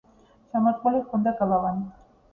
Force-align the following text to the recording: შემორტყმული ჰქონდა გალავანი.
შემორტყმული 0.53 1.01
ჰქონდა 1.03 1.37
გალავანი. 1.43 1.89